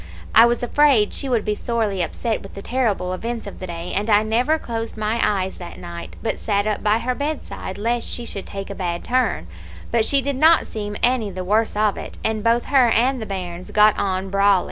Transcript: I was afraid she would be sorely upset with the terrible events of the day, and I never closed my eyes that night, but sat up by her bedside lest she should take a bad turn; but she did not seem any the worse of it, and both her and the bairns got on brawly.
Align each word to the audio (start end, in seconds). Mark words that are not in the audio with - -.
I 0.33 0.47
was 0.47 0.63
afraid 0.63 1.13
she 1.13 1.29
would 1.29 1.45
be 1.45 1.53
sorely 1.53 2.01
upset 2.01 2.41
with 2.41 2.55
the 2.55 2.63
terrible 2.63 3.13
events 3.13 3.45
of 3.45 3.59
the 3.59 3.67
day, 3.67 3.93
and 3.93 4.09
I 4.09 4.23
never 4.23 4.57
closed 4.57 4.97
my 4.97 5.19
eyes 5.21 5.57
that 5.57 5.77
night, 5.77 6.15
but 6.23 6.39
sat 6.39 6.65
up 6.65 6.81
by 6.81 6.97
her 6.97 7.13
bedside 7.13 7.77
lest 7.77 8.07
she 8.07 8.25
should 8.25 8.47
take 8.47 8.71
a 8.71 8.73
bad 8.73 9.03
turn; 9.03 9.45
but 9.91 10.03
she 10.03 10.23
did 10.23 10.37
not 10.37 10.65
seem 10.65 10.97
any 11.03 11.29
the 11.29 11.45
worse 11.45 11.75
of 11.75 11.99
it, 11.99 12.17
and 12.23 12.43
both 12.43 12.65
her 12.65 12.89
and 12.89 13.21
the 13.21 13.27
bairns 13.27 13.69
got 13.69 13.95
on 13.95 14.31
brawly. 14.31 14.59